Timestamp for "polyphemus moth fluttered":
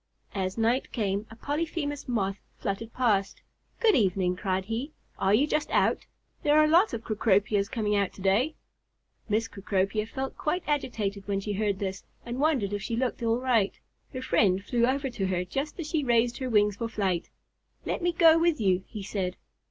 1.35-2.91